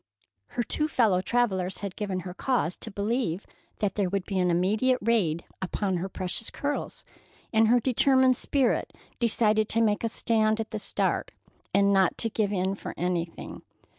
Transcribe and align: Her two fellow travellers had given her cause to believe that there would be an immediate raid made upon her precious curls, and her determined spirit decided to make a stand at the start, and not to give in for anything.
Her 0.57 0.63
two 0.63 0.87
fellow 0.87 1.21
travellers 1.21 1.77
had 1.85 1.95
given 1.95 2.21
her 2.21 2.33
cause 2.33 2.75
to 2.77 2.89
believe 2.89 3.45
that 3.77 3.93
there 3.93 4.09
would 4.09 4.25
be 4.25 4.39
an 4.39 4.49
immediate 4.49 4.97
raid 4.99 5.43
made 5.43 5.53
upon 5.61 5.97
her 5.97 6.09
precious 6.09 6.49
curls, 6.49 7.05
and 7.53 7.67
her 7.67 7.79
determined 7.79 8.35
spirit 8.35 8.93
decided 9.19 9.69
to 9.69 9.79
make 9.79 10.03
a 10.03 10.09
stand 10.09 10.59
at 10.59 10.71
the 10.71 10.79
start, 10.79 11.29
and 11.71 11.93
not 11.93 12.17
to 12.17 12.31
give 12.31 12.51
in 12.51 12.73
for 12.73 12.95
anything. 12.97 13.61